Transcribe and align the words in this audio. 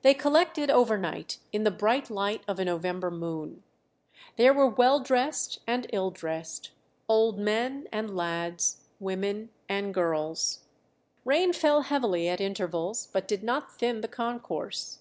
They 0.00 0.14
collected 0.14 0.70
over 0.70 0.96
night 0.96 1.38
in 1.52 1.64
the 1.64 1.70
bright 1.70 2.08
light 2.08 2.42
of 2.48 2.58
a 2.58 2.64
November 2.64 3.10
moon. 3.10 3.62
"There 4.36 4.54
were 4.54 4.66
well 4.70 5.00
dressed 5.00 5.60
and 5.66 5.86
ill 5.92 6.10
dressed, 6.10 6.70
old 7.10 7.38
men 7.38 7.86
and 7.92 8.16
lads, 8.16 8.86
women 8.98 9.50
and 9.68 9.92
girls." 9.92 10.60
Rain 11.26 11.52
fell 11.52 11.82
heavily 11.82 12.26
at 12.26 12.40
intervals, 12.40 13.08
but 13.12 13.28
did 13.28 13.42
not 13.42 13.76
thin 13.76 14.00
the 14.00 14.08
concourse. 14.08 15.00